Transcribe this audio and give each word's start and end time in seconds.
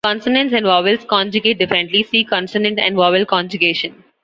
Consonants 0.03 0.51
and 0.55 0.65
vowels 0.65 1.05
conjugate 1.05 1.59
differently, 1.59 2.01
see 2.01 2.23
consonant 2.25 2.79
and 2.79 2.95
vowel 2.95 3.23
conjugation. 3.23 4.03